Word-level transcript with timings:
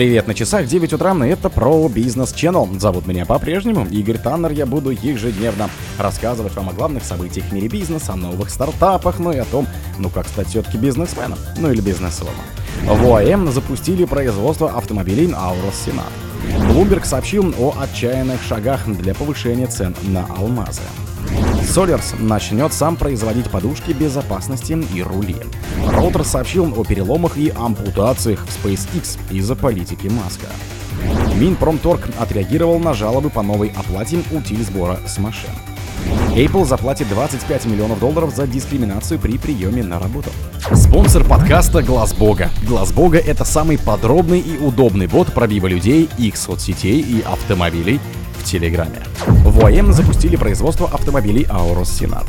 Привет 0.00 0.26
на 0.26 0.34
часах 0.34 0.66
9 0.66 0.94
утра, 0.94 1.12
и 1.26 1.28
это 1.28 1.50
про 1.50 1.86
бизнес 1.90 2.32
Channel. 2.32 2.80
Зовут 2.80 3.06
меня 3.06 3.26
по-прежнему 3.26 3.86
Игорь 3.90 4.16
Таннер, 4.16 4.50
я 4.52 4.64
буду 4.64 4.88
ежедневно 4.88 5.68
рассказывать 5.98 6.54
вам 6.54 6.70
о 6.70 6.72
главных 6.72 7.04
событиях 7.04 7.44
в 7.44 7.52
мире 7.52 7.68
бизнеса, 7.68 8.14
о 8.14 8.16
новых 8.16 8.48
стартапах, 8.48 9.18
ну 9.18 9.30
и 9.30 9.36
о 9.36 9.44
том, 9.44 9.66
ну 9.98 10.08
как 10.08 10.26
стать 10.26 10.46
все-таки 10.46 10.78
бизнесменом, 10.78 11.38
ну 11.58 11.70
или 11.70 11.82
бизнесвоном. 11.82 12.34
В 12.86 13.14
ОАМ 13.14 13.52
запустили 13.52 14.06
производство 14.06 14.70
автомобилей 14.70 15.26
Aurus 15.26 15.74
Senat. 15.84 16.72
Bloomberg 16.72 17.04
сообщил 17.04 17.54
о 17.58 17.74
отчаянных 17.78 18.42
шагах 18.42 18.86
для 18.86 19.14
повышения 19.14 19.66
цен 19.66 19.94
на 20.04 20.24
алмазы. 20.34 20.80
Solers 21.70 22.20
начнет 22.20 22.72
сам 22.72 22.96
производить 22.96 23.48
подушки 23.48 23.92
безопасности 23.92 24.76
и 24.92 25.02
рули. 25.04 25.36
Роутер 25.86 26.24
сообщил 26.24 26.64
о 26.76 26.82
переломах 26.82 27.36
и 27.36 27.52
ампутациях 27.54 28.44
в 28.44 28.66
SpaceX 28.66 29.16
из-за 29.30 29.54
политики 29.54 30.08
Маска. 30.08 30.48
Минпромторг 31.36 32.08
отреагировал 32.18 32.80
на 32.80 32.92
жалобы 32.92 33.30
по 33.30 33.42
новой 33.42 33.68
оплате 33.68 34.18
утиль 34.32 34.64
сбора 34.64 34.98
с 35.06 35.18
машин. 35.18 35.50
Apple 36.34 36.64
заплатит 36.64 37.08
25 37.08 37.66
миллионов 37.66 38.00
долларов 38.00 38.34
за 38.34 38.48
дискриминацию 38.48 39.20
при 39.20 39.38
приеме 39.38 39.84
на 39.84 40.00
работу. 40.00 40.30
Спонсор 40.74 41.22
подкаста 41.22 41.82
Глаз 41.82 42.14
Бога. 42.14 42.50
Глаз 42.66 42.90
Бога 42.90 43.18
это 43.18 43.44
самый 43.44 43.78
подробный 43.78 44.40
и 44.40 44.58
удобный 44.58 45.06
бот 45.06 45.32
пробива 45.32 45.68
людей, 45.68 46.08
их 46.18 46.36
соцсетей 46.36 47.00
и 47.00 47.22
автомобилей 47.22 48.00
в 48.40 48.44
Телеграме. 48.44 49.02
В 49.26 49.64
ОАМ 49.64 49.92
запустили 49.92 50.36
производство 50.36 50.88
автомобилей 50.88 51.44
Aurus 51.44 51.84
Senat. 51.84 52.26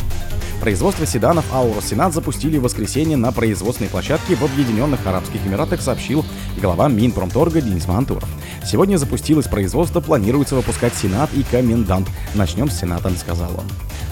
Производство 0.61 1.07
седанов 1.07 1.45
Aurus 1.51 1.91
Senat 1.91 2.11
запустили 2.11 2.59
в 2.59 2.61
воскресенье 2.61 3.17
на 3.17 3.31
производственной 3.31 3.89
площадке 3.89 4.35
в 4.35 4.43
Объединенных 4.43 5.07
Арабских 5.07 5.43
Эмиратах, 5.43 5.81
сообщил 5.81 6.23
глава 6.61 6.87
Минпромторга 6.87 7.61
Денис 7.61 7.87
Мантуров. 7.87 8.29
Сегодня 8.63 8.97
запустилось 8.97 9.47
производство, 9.47 10.01
планируется 10.01 10.53
выпускать 10.53 10.93
Сенат 10.93 11.33
и 11.33 11.41
Комендант. 11.41 12.07
Начнем 12.35 12.69
с 12.69 12.77
Сенатом, 12.77 13.17
сказал 13.17 13.49
он. 13.57 13.65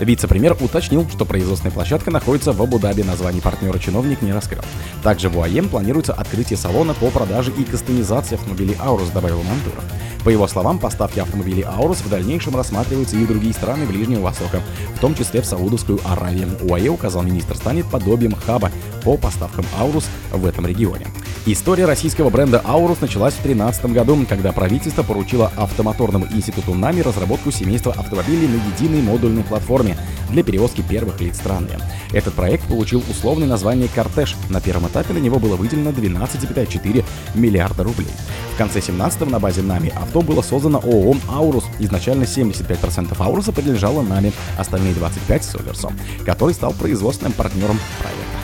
Вице-премьер 0.03 0.58
уточнил, 0.59 1.08
что 1.08 1.23
производственная 1.23 1.73
площадка 1.73 2.09
находится 2.09 2.52
в 2.52 2.59
Абу-Даби, 2.59 3.03
название 3.03 3.44
партнера 3.44 3.77
чиновник 3.77 4.23
не 4.23 4.33
раскрыл. 4.33 4.64
Также 5.03 5.30
в 5.30 5.38
УАЕМ 5.38 5.70
планируется 5.70 6.14
открытие 6.14 6.58
салона 6.58 6.95
по 6.95 7.11
продаже 7.11 7.52
и 7.55 7.64
кастомизации 7.64 8.36
автомобилей 8.36 8.75
Аурус, 8.80 9.09
добавил 9.09 9.44
Мантуров. 9.44 9.83
По 10.23 10.30
его 10.30 10.47
словам, 10.47 10.80
поставки 10.80 11.20
автомобилей 11.20 11.64
Аурус 11.64 12.00
в 12.00 12.09
дальнейшем 12.09 12.55
рассматриваются 12.55 13.16
и 13.17 13.23
в 13.23 13.27
другие 13.27 13.53
страны 13.53 13.86
Ближнего 13.86 14.22
Востока, 14.22 14.61
в 14.95 15.00
том 15.00 15.16
числе 15.16 15.42
в 15.42 15.45
Саудовскую 15.45 16.00
Аравию. 16.05 16.39
УАЕ, 16.62 16.90
указал 16.90 17.23
министр, 17.23 17.56
станет 17.56 17.86
подобием 17.86 18.34
хаба 18.36 18.72
по 19.04 19.18
поставкам 19.18 19.66
Аурус 19.78 20.06
в 20.32 20.45
этом 20.45 20.66
регионе. 20.66 21.08
История 21.45 21.86
российского 21.86 22.30
бренда 22.30 22.62
Аурус 22.64 23.02
началась 23.02 23.34
в 23.34 23.42
2013 23.42 23.86
году, 23.86 24.26
когда 24.28 24.52
правительство 24.52 25.04
поручило 25.04 25.52
Автомоторному 25.56 26.28
институту 26.32 26.73
НАМИ 26.73 27.02
разработку 27.02 27.52
семейства 27.52 27.94
автомобилей 27.94 28.48
на 28.48 28.62
единой 28.73 29.02
модульной 29.02 29.44
платформе 29.44 29.98
для 30.30 30.44
перевозки 30.44 30.82
первых 30.82 31.22
лиц 31.22 31.38
страны. 31.38 31.70
Этот 32.12 32.34
проект 32.34 32.67
получил 32.67 33.04
условное 33.10 33.48
название 33.48 33.88
«Кортеж». 33.88 34.36
На 34.50 34.62
первом 34.62 34.88
этапе 34.88 35.14
на 35.14 35.17
него 35.17 35.40
было 35.40 35.56
выделено 35.56 35.92
12,4 35.92 37.04
миллиарда 37.36 37.84
рублей. 37.84 38.12
В 38.54 38.58
конце 38.58 38.80
17-го 38.80 39.30
на 39.30 39.40
базе 39.40 39.62
НАМИ 39.62 39.94
авто 39.95 40.22
было 40.22 40.42
создано 40.42 40.80
ООО 40.80 41.16
«Аурус». 41.30 41.64
Изначально 41.80 42.23
75% 42.23 43.16
«Ауруса» 43.17 43.52
принадлежало 43.52 44.02
НАМИ, 44.02 44.34
остальные 44.58 44.94
25%— 44.94 45.42
«Солерсу», 45.42 45.92
который 46.30 46.53
стал 46.53 46.73
производственным 46.73 47.33
партнером 47.33 47.80
проекта. 47.99 48.38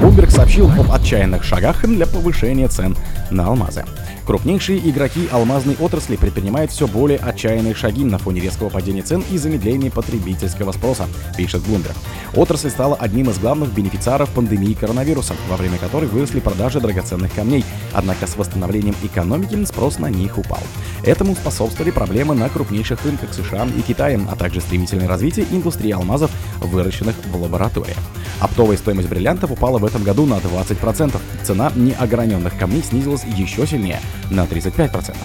Bloomberg 0.00 0.27
сообщил 0.38 0.70
об 0.70 0.92
отчаянных 0.92 1.42
шагах 1.42 1.84
для 1.84 2.06
повышения 2.06 2.68
цен 2.68 2.96
на 3.28 3.48
алмазы. 3.48 3.84
Крупнейшие 4.24 4.78
игроки 4.88 5.26
алмазной 5.32 5.74
отрасли 5.80 6.14
предпринимают 6.14 6.70
все 6.70 6.86
более 6.86 7.18
отчаянные 7.18 7.74
шаги 7.74 8.04
на 8.04 8.18
фоне 8.18 8.42
резкого 8.42 8.68
падения 8.68 9.02
цен 9.02 9.24
и 9.32 9.38
замедления 9.38 9.90
потребительского 9.90 10.70
спроса, 10.70 11.06
пишет 11.36 11.62
Bloomberg. 11.62 11.96
Отрасль 12.34 12.70
стала 12.70 12.94
одним 12.94 13.30
из 13.30 13.38
главных 13.38 13.72
бенефициаров 13.72 14.28
пандемии 14.30 14.74
коронавируса, 14.74 15.34
во 15.48 15.56
время 15.56 15.78
которой 15.78 16.06
выросли 16.06 16.38
продажи 16.38 16.78
драгоценных 16.78 17.34
камней, 17.34 17.64
однако 17.92 18.28
с 18.28 18.36
восстановлением 18.36 18.94
экономики 19.02 19.64
спрос 19.64 19.98
на 19.98 20.08
них 20.08 20.38
упал. 20.38 20.60
Этому 21.04 21.34
способствовали 21.34 21.90
проблемы 21.90 22.36
на 22.36 22.48
крупнейших 22.48 23.04
рынках 23.04 23.32
США 23.32 23.66
и 23.76 23.80
Китая, 23.80 24.20
а 24.30 24.36
также 24.36 24.60
стремительное 24.60 25.08
развитие 25.08 25.46
индустрии 25.50 25.90
алмазов, 25.90 26.30
выращенных 26.60 27.16
в 27.32 27.42
лаборатории. 27.42 27.96
Оптовая 28.40 28.76
стоимость 28.76 29.08
бриллиантов 29.08 29.50
упала 29.50 29.78
в 29.78 29.84
этом 29.84 30.04
году 30.04 30.26
на 30.28 30.34
20%. 30.34 31.18
Цена 31.42 31.72
неограненных 31.74 32.56
камней 32.56 32.82
снизилась 32.82 33.24
еще 33.24 33.66
сильнее– 33.66 34.00
на 34.30 34.44
35%. 34.44 35.16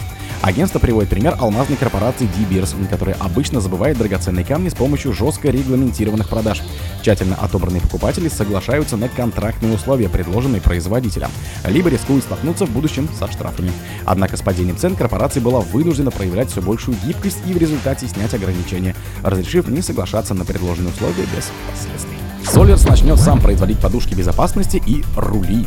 Агентство 0.43 0.77
приводит 0.77 1.09
пример 1.09 1.37
алмазной 1.39 1.77
корпорации 1.77 2.25
D-Beers, 2.25 2.89
которая 2.89 3.15
обычно 3.21 3.61
забывает 3.61 3.97
драгоценные 3.97 4.43
камни 4.43 4.67
с 4.67 4.73
помощью 4.73 5.13
жестко 5.13 5.49
регламентированных 5.49 6.27
продаж. 6.27 6.61
Тщательно 7.01 7.35
отобранные 7.35 7.81
покупатели 7.81 8.27
соглашаются 8.27 8.97
на 8.97 9.07
контрактные 9.07 9.73
условия, 9.73 10.09
предложенные 10.09 10.61
производителем, 10.61 11.29
либо 11.65 11.89
рискуют 11.89 12.25
столкнуться 12.25 12.65
в 12.65 12.71
будущем 12.71 13.07
со 13.17 13.31
штрафами. 13.31 13.71
Однако 14.03 14.35
с 14.35 14.41
падением 14.41 14.77
цен 14.77 14.97
корпорация 14.97 15.39
была 15.39 15.61
вынуждена 15.61 16.11
проявлять 16.11 16.51
все 16.51 16.61
большую 16.61 16.97
гибкость 17.05 17.39
и 17.47 17.53
в 17.53 17.57
результате 17.57 18.09
снять 18.09 18.33
ограничения, 18.33 18.97
разрешив 19.23 19.69
не 19.69 19.81
соглашаться 19.81 20.33
на 20.33 20.43
предложенные 20.43 20.91
условия 20.91 21.23
без 21.33 21.51
последствий. 21.71 22.22
Solers 22.43 22.87
начнет 22.87 23.19
сам 23.19 23.39
производить 23.41 23.79
подушки 23.79 24.13
безопасности 24.13 24.81
и 24.85 25.03
рули. 25.15 25.65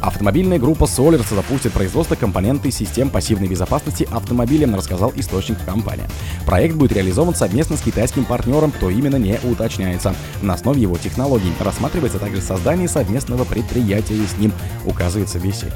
Автомобильная 0.00 0.58
группа 0.58 0.84
Solers 0.84 1.34
запустит 1.34 1.72
производство 1.72 2.14
компоненты 2.14 2.70
систем 2.70 3.10
пассивной 3.10 3.48
безопасности 3.48 4.08
автомобилем, 4.10 4.74
рассказал 4.74 5.12
источник 5.16 5.58
компании. 5.64 6.06
Проект 6.46 6.76
будет 6.76 6.92
реализован 6.92 7.34
совместно 7.34 7.76
с 7.76 7.82
китайским 7.82 8.24
партнером, 8.24 8.70
кто 8.70 8.88
именно 8.88 9.16
не 9.16 9.38
уточняется. 9.42 10.14
На 10.40 10.54
основе 10.54 10.80
его 10.80 10.96
технологий 10.96 11.52
рассматривается 11.60 12.18
также 12.18 12.40
создание 12.40 12.88
совместного 12.88 13.44
предприятия 13.44 14.14
с 14.26 14.38
ним, 14.38 14.52
указывается 14.84 15.38
в 15.38 15.44
веселье. 15.44 15.74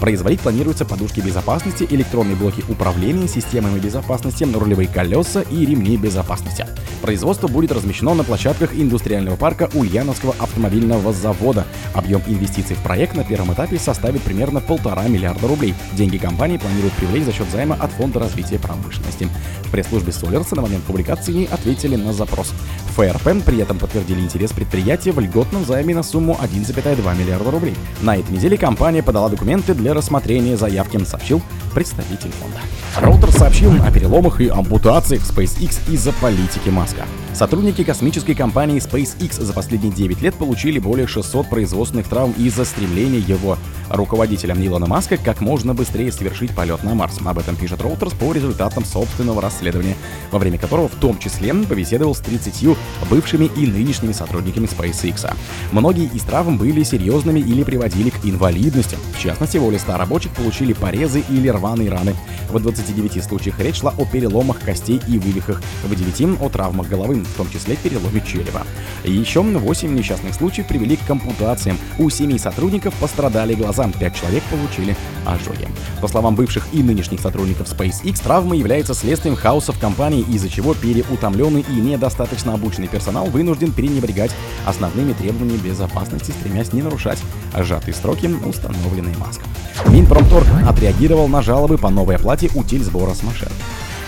Производить 0.00 0.40
планируется 0.40 0.84
подушки 0.84 1.20
безопасности, 1.20 1.86
электронные 1.90 2.36
блоки 2.36 2.64
управления, 2.68 3.26
системами 3.26 3.78
безопасности, 3.80 4.44
рулевые 4.44 4.88
колеса 4.88 5.42
и 5.42 5.66
ремни 5.66 5.96
безопасности. 5.96 6.66
Производство 7.02 7.48
будет 7.48 7.72
размещено 7.72 8.14
на 8.14 8.24
площадках 8.24 8.74
индустриального 8.74 9.36
парка 9.36 9.70
Ульяновского 9.74 10.34
автомобильного 10.38 11.12
завода. 11.12 11.66
Объем 11.94 12.22
инвестиций 12.26 12.76
в 12.76 12.82
проект 12.82 13.16
на 13.16 13.24
первом 13.24 13.52
этапе 13.52 13.78
составит 13.78 14.22
примерно 14.22 14.60
полтора 14.60 15.06
миллиарда 15.08 15.46
рублей. 15.48 15.74
Деньги 15.92 16.18
компании 16.18 16.58
планируют 16.58 16.94
привлечь 16.94 17.24
за 17.24 17.32
счет 17.32 17.48
займа 17.50 17.76
от 17.76 17.90
Фонда 17.92 18.20
развития 18.20 18.58
промышленности. 18.58 19.28
В 19.64 19.70
пресс-службе 19.70 20.12
Солерса 20.12 20.56
на 20.56 20.62
момент 20.62 20.84
публикации 20.84 21.48
ответили 21.50 21.96
на 21.96 22.12
запрос. 22.12 22.52
ФРП 22.98 23.44
при 23.44 23.58
этом 23.58 23.78
подтвердили 23.78 24.20
интерес 24.20 24.52
предприятия 24.52 25.12
в 25.12 25.20
льготном 25.20 25.64
займе 25.64 25.94
на 25.94 26.02
сумму 26.02 26.36
1,2 26.42 27.16
миллиарда 27.16 27.48
рублей. 27.52 27.76
На 28.02 28.16
этой 28.16 28.32
неделе 28.32 28.58
компания 28.58 29.04
подала 29.04 29.28
документы 29.28 29.72
для 29.72 29.94
рассмотрения 29.94 30.56
заявки, 30.56 30.98
сообщил 31.04 31.40
представитель 31.72 32.32
фонда. 32.32 32.58
Роутер 32.96 33.30
сообщил 33.30 33.70
о 33.84 33.92
переломах 33.92 34.40
и 34.40 34.48
ампутациях 34.48 35.22
SpaceX 35.22 35.78
из-за 35.88 36.12
политики 36.14 36.70
Маска. 36.70 37.04
Сотрудники 37.38 37.84
космической 37.84 38.34
компании 38.34 38.78
SpaceX 38.78 39.40
за 39.40 39.52
последние 39.52 39.92
9 39.92 40.22
лет 40.22 40.34
получили 40.34 40.80
более 40.80 41.06
600 41.06 41.48
производственных 41.48 42.08
травм 42.08 42.34
из-за 42.36 42.64
стремления 42.64 43.20
его 43.20 43.56
руководителя 43.90 44.56
Илона 44.56 44.86
Маска 44.86 45.16
как 45.16 45.40
можно 45.40 45.72
быстрее 45.72 46.10
совершить 46.10 46.52
полет 46.52 46.82
на 46.82 46.96
Марс. 46.96 47.20
Об 47.24 47.38
этом 47.38 47.54
пишет 47.54 47.78
Reuters 47.78 48.16
по 48.18 48.32
результатам 48.32 48.84
собственного 48.84 49.40
расследования, 49.40 49.94
во 50.32 50.40
время 50.40 50.58
которого 50.58 50.88
в 50.88 50.96
том 50.96 51.16
числе 51.20 51.54
побеседовал 51.54 52.16
с 52.16 52.18
30 52.18 52.76
бывшими 53.08 53.44
и 53.56 53.68
нынешними 53.68 54.10
сотрудниками 54.10 54.66
SpaceX. 54.66 55.32
Многие 55.70 56.06
из 56.06 56.22
травм 56.22 56.58
были 56.58 56.82
серьезными 56.82 57.38
или 57.38 57.62
приводили 57.62 58.10
к 58.10 58.24
инвалидности. 58.24 58.98
В 59.16 59.22
частности, 59.22 59.58
более 59.58 59.78
100 59.78 59.96
рабочих 59.96 60.32
получили 60.32 60.72
порезы 60.72 61.22
или 61.28 61.46
рваные 61.46 61.88
раны. 61.88 62.16
В 62.48 62.58
29 62.58 63.22
случаях 63.22 63.60
речь 63.60 63.80
шла 63.80 63.92
о 63.98 64.04
переломах 64.06 64.60
костей 64.60 65.00
и 65.06 65.18
вывихах, 65.18 65.62
в 65.84 65.94
9 65.94 66.40
о 66.40 66.48
травмах 66.48 66.88
головы, 66.88 67.16
в 67.16 67.36
том 67.36 67.50
числе 67.50 67.76
переломе 67.76 68.22
черепа. 68.26 68.62
Еще 69.04 69.40
8 69.42 69.94
несчастных 69.94 70.34
случаев 70.34 70.66
привели 70.66 70.96
к 70.96 71.10
ампутациям. 71.10 71.78
У 71.98 72.08
7 72.08 72.38
сотрудников 72.38 72.94
пострадали 72.94 73.54
глаза, 73.54 73.88
5 73.88 74.14
человек 74.14 74.42
получили 74.44 74.96
ожоги. 75.26 75.68
По 76.00 76.08
словам 76.08 76.34
бывших 76.34 76.68
и 76.72 76.82
нынешних 76.82 77.20
сотрудников 77.20 77.68
SpaceX, 77.68 78.22
травма 78.22 78.56
является 78.56 78.94
следствием 78.94 79.36
хаоса 79.36 79.72
в 79.72 79.78
компании, 79.78 80.24
из-за 80.28 80.48
чего 80.48 80.74
переутомленный 80.74 81.64
и 81.68 81.72
недостаточно 81.72 82.54
обученный 82.54 82.88
персонал 82.88 83.26
вынужден 83.26 83.72
пренебрегать 83.72 84.30
основными 84.66 85.12
требованиями 85.12 85.58
безопасности, 85.58 86.30
стремясь 86.30 86.72
не 86.72 86.82
нарушать 86.82 87.18
сжатые 87.56 87.94
сроки, 87.94 88.30
установленные 88.44 89.16
Маском. 89.18 89.48
Минпромторг 89.86 90.46
отреагировал 90.66 91.28
на 91.28 91.40
жалобы 91.40 91.78
по 91.78 91.88
новой 91.88 92.16
оплате 92.16 92.37
утиль 92.46 92.82
сбора 92.82 93.14
с 93.14 93.22
машин. 93.22 93.48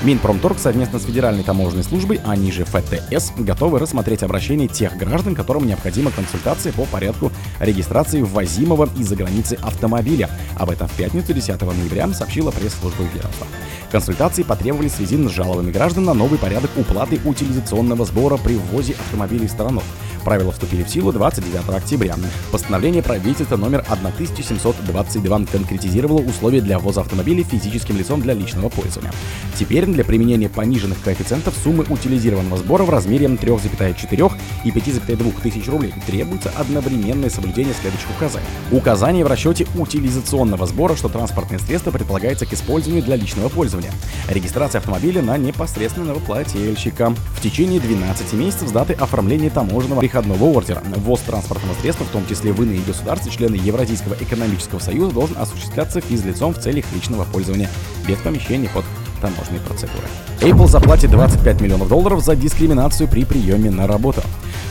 Минпромторг 0.02 0.58
совместно 0.58 0.98
с 0.98 1.04
Федеральной 1.04 1.42
таможенной 1.42 1.84
службой, 1.84 2.20
а 2.24 2.34
ниже 2.34 2.64
ФТС, 2.64 3.32
готовы 3.36 3.78
рассмотреть 3.78 4.22
обращение 4.22 4.66
тех 4.66 4.96
граждан, 4.96 5.34
которым 5.34 5.66
необходима 5.66 6.10
консультация 6.10 6.72
по 6.72 6.84
порядку 6.86 7.30
регистрации 7.58 8.22
ввозимого 8.22 8.88
из-за 8.96 9.14
границы 9.14 9.58
автомобиля. 9.60 10.30
Об 10.56 10.70
этом 10.70 10.88
в 10.88 10.92
пятницу 10.92 11.34
10 11.34 11.60
ноября 11.60 12.08
сообщила 12.14 12.50
пресс-служба 12.50 13.02
ведомства. 13.02 13.46
Консультации 13.90 14.42
потребовались 14.42 14.92
в 14.92 14.96
связи 14.96 15.16
с 15.16 15.30
жалобами 15.30 15.70
граждан 15.70 16.04
на 16.04 16.14
новый 16.14 16.38
порядок 16.38 16.70
уплаты 16.76 17.20
утилизационного 17.22 18.06
сбора 18.06 18.38
при 18.38 18.54
ввозе 18.54 18.94
автомобилей 18.94 19.48
в 19.48 19.50
страну. 19.50 19.82
Правила 20.24 20.52
вступили 20.52 20.82
в 20.82 20.88
силу 20.88 21.12
29 21.12 21.68
октября. 21.70 22.16
Постановление 22.52 23.02
правительства 23.02 23.56
номер 23.56 23.84
1722 23.88 25.40
конкретизировало 25.50 26.20
условия 26.20 26.60
для 26.60 26.78
ввоза 26.78 27.00
автомобилей 27.00 27.42
физическим 27.42 27.96
лицом 27.96 28.20
для 28.20 28.34
личного 28.34 28.68
пользования. 28.68 29.12
Теперь 29.58 29.86
для 29.86 30.04
применения 30.04 30.48
пониженных 30.48 31.00
коэффициентов 31.02 31.54
суммы 31.62 31.84
утилизированного 31.88 32.58
сбора 32.58 32.84
в 32.84 32.90
размере 32.90 33.26
3,4 33.26 34.32
и 34.64 34.70
5,2 34.70 35.42
тысяч 35.42 35.68
рублей 35.68 35.94
требуется 36.06 36.50
одновременное 36.56 37.30
соблюдение 37.30 37.74
следующих 37.74 38.10
указаний. 38.10 38.46
Указание 38.70 39.24
в 39.24 39.28
расчете 39.28 39.66
утилизационного 39.74 40.66
сбора, 40.66 40.96
что 40.96 41.08
транспортное 41.08 41.58
средство 41.58 41.90
предполагается 41.90 42.46
к 42.46 42.52
использованию 42.52 43.04
для 43.04 43.16
личного 43.16 43.48
пользования. 43.48 43.90
Регистрация 44.28 44.78
автомобиля 44.80 45.22
на 45.22 45.36
непосредственного 45.36 46.18
плательщика. 46.18 47.14
В 47.36 47.42
течение 47.42 47.80
12 47.80 48.32
месяцев 48.34 48.68
с 48.68 48.72
даты 48.72 48.92
оформления 48.94 49.50
таможенного 49.50 50.00
переходного 50.20 50.44
ордера. 50.56 50.82
Ввоз 50.96 51.20
транспортного 51.20 51.74
средства, 51.80 52.04
в 52.04 52.10
том 52.10 52.26
числе 52.26 52.52
в 52.52 52.62
иные 52.62 52.80
государства, 52.80 53.30
члены 53.30 53.54
Евразийского 53.54 54.14
экономического 54.20 54.78
союза, 54.78 55.12
должен 55.12 55.38
осуществляться 55.38 56.00
физлицом 56.00 56.52
в 56.52 56.58
целях 56.58 56.84
личного 56.94 57.24
пользования 57.24 57.70
без 58.06 58.18
помещения 58.18 58.68
под 58.68 58.84
таможенной 59.20 59.60
процедуры. 59.60 60.04
Apple 60.40 60.66
заплатит 60.66 61.10
25 61.10 61.60
миллионов 61.60 61.88
долларов 61.88 62.24
за 62.24 62.34
дискриминацию 62.34 63.08
при 63.08 63.24
приеме 63.24 63.70
на 63.70 63.86
работу. 63.86 64.22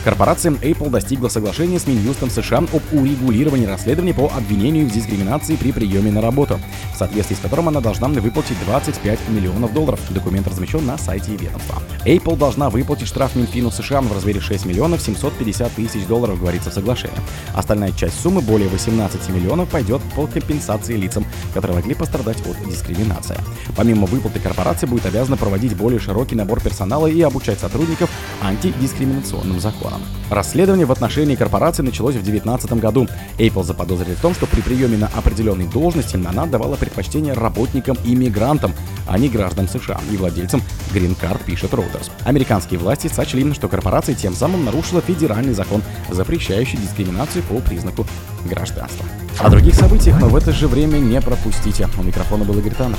Корпорация 0.04 0.52
Apple 0.52 0.88
достигла 0.88 1.28
соглашения 1.28 1.78
с 1.78 1.86
Минюстом 1.86 2.30
США 2.30 2.58
об 2.58 2.82
урегулировании 2.92 3.66
расследования 3.66 4.14
по 4.14 4.32
обвинению 4.34 4.88
в 4.88 4.92
дискриминации 4.92 5.56
при 5.56 5.72
приеме 5.72 6.10
на 6.10 6.22
работу, 6.22 6.58
в 6.94 6.96
соответствии 6.96 7.36
с 7.36 7.38
которым 7.38 7.68
она 7.68 7.80
должна 7.80 8.08
выплатить 8.08 8.56
25 8.64 9.28
миллионов 9.28 9.74
долларов. 9.74 10.00
Документ 10.08 10.48
размещен 10.48 10.86
на 10.86 10.96
сайте 10.96 11.32
ведомства. 11.32 11.82
Apple 12.06 12.36
должна 12.38 12.70
выплатить 12.70 13.08
штраф 13.08 13.36
Минфину 13.36 13.70
США 13.70 14.00
в 14.00 14.12
размере 14.12 14.40
6 14.40 14.64
миллионов 14.64 15.02
750 15.02 15.72
тысяч 15.72 16.06
долларов, 16.06 16.40
говорится 16.40 16.70
в 16.70 16.74
соглашении. 16.74 17.16
Остальная 17.54 17.92
часть 17.92 18.18
суммы, 18.20 18.40
более 18.40 18.68
18 18.68 19.28
миллионов, 19.28 19.68
пойдет 19.68 20.00
по 20.16 20.26
компенсации 20.26 20.96
лицам, 20.96 21.26
которые 21.52 21.76
могли 21.76 21.94
пострадать 21.94 22.38
от 22.46 22.56
дискриминации. 22.66 23.36
Помимо 23.76 24.06
выплаты, 24.06 24.39
корпорация 24.40 24.88
будет 24.88 25.06
обязана 25.06 25.36
проводить 25.36 25.76
более 25.76 26.00
широкий 26.00 26.34
набор 26.34 26.60
персонала 26.60 27.06
и 27.06 27.20
обучать 27.20 27.58
сотрудников 27.58 28.10
антидискриминационным 28.42 29.60
законам. 29.60 30.00
Расследование 30.30 30.86
в 30.86 30.92
отношении 30.92 31.34
корпорации 31.34 31.82
началось 31.82 32.14
в 32.14 32.22
2019 32.22 32.72
году. 32.74 33.08
Apple 33.38 33.64
заподозрили 33.64 34.14
в 34.14 34.20
том, 34.20 34.34
что 34.34 34.46
при 34.46 34.60
приеме 34.60 34.96
на 34.96 35.08
определенной 35.08 35.66
должности 35.66 36.16
она 36.16 36.46
давала 36.46 36.76
предпочтение 36.76 37.34
работникам-иммигрантам, 37.34 38.72
а 39.06 39.18
не 39.18 39.28
гражданам 39.28 39.68
США 39.68 40.00
и 40.10 40.16
владельцам 40.16 40.62
грин-карт, 40.92 41.42
пишет 41.42 41.72
Reuters. 41.72 42.10
Американские 42.24 42.78
власти 42.78 43.08
сочли, 43.08 43.40
что 43.54 43.68
корпорация 43.68 44.14
тем 44.14 44.34
самым 44.34 44.64
нарушила 44.64 45.00
федеральный 45.00 45.54
закон, 45.54 45.82
запрещающий 46.10 46.78
дискриминацию 46.78 47.42
по 47.44 47.58
признаку 47.60 48.06
гражданства. 48.44 49.04
О 49.38 49.48
других 49.48 49.74
событиях, 49.74 50.20
но 50.20 50.28
в 50.28 50.36
это 50.36 50.52
же 50.52 50.68
время 50.68 50.98
не 50.98 51.20
пропустите. 51.20 51.88
У 51.98 52.02
микрофона 52.02 52.44
был 52.44 52.58
Игорь 52.58 52.74
Таннер. 52.74 52.98